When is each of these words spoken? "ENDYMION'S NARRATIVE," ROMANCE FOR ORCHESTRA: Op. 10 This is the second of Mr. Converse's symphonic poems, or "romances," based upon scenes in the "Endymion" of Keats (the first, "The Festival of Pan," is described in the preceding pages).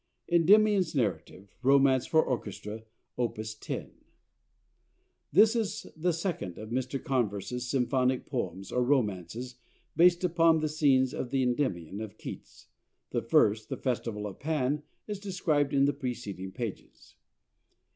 "ENDYMION'S 0.29 0.95
NARRATIVE," 0.95 1.55
ROMANCE 1.61 2.07
FOR 2.07 2.25
ORCHESTRA: 2.25 2.85
Op. 3.17 3.37
10 3.37 3.91
This 5.31 5.55
is 5.55 5.85
the 5.95 6.11
second 6.11 6.57
of 6.57 6.71
Mr. 6.71 6.99
Converse's 7.03 7.69
symphonic 7.69 8.25
poems, 8.25 8.71
or 8.71 8.83
"romances," 8.83 9.57
based 9.95 10.23
upon 10.23 10.67
scenes 10.69 11.13
in 11.13 11.29
the 11.29 11.43
"Endymion" 11.43 12.01
of 12.01 12.17
Keats 12.17 12.65
(the 13.11 13.21
first, 13.21 13.69
"The 13.69 13.77
Festival 13.77 14.25
of 14.25 14.39
Pan," 14.39 14.81
is 15.05 15.19
described 15.19 15.71
in 15.71 15.85
the 15.85 15.93
preceding 15.93 16.51
pages). 16.51 17.15